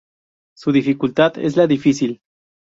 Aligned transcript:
Su 0.57 0.71
dificultad 0.71 1.37
es 1.37 1.55
la 1.57 1.67
"Difícil". 1.67 2.21